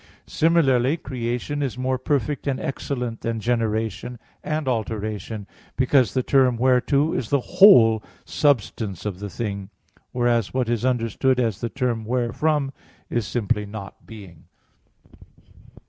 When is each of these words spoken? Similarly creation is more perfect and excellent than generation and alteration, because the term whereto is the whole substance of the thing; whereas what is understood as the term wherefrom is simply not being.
Similarly 0.25 0.97
creation 0.97 1.61
is 1.61 1.77
more 1.77 1.99
perfect 1.99 2.47
and 2.47 2.59
excellent 2.59 3.21
than 3.21 3.39
generation 3.39 4.17
and 4.43 4.67
alteration, 4.67 5.45
because 5.77 6.15
the 6.15 6.23
term 6.23 6.57
whereto 6.57 7.13
is 7.13 7.29
the 7.29 7.39
whole 7.61 8.01
substance 8.25 9.05
of 9.05 9.19
the 9.19 9.29
thing; 9.29 9.69
whereas 10.11 10.55
what 10.55 10.69
is 10.69 10.85
understood 10.85 11.39
as 11.39 11.61
the 11.61 11.69
term 11.69 12.03
wherefrom 12.03 12.71
is 13.11 13.27
simply 13.27 13.67
not 13.67 14.07
being. 14.07 14.45